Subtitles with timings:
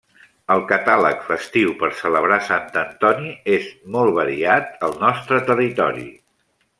[0.53, 6.09] El catàleg festiu per celebrar Sant Antoni és molt variat al nostre territori.